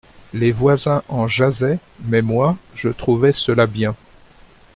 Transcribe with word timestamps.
Les 0.33 0.51
voisins 0.51 1.03
en 1.09 1.27
jasaient, 1.27 1.77
mais 2.05 2.23
moi, 2.23 2.57
je 2.73 2.89
trouvais 2.89 3.31
cela 3.31 3.67
bien. 3.67 3.95